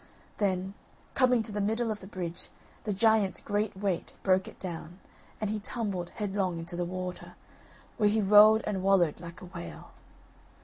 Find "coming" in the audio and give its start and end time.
1.13-1.43